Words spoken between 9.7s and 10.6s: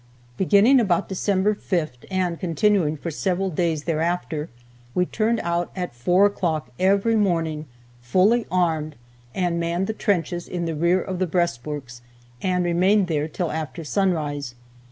the trenches